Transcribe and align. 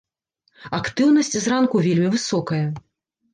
Актыўнасць 0.77 1.29
зранку 1.43 1.83
вельмі 1.89 2.09
высокая. 2.17 2.65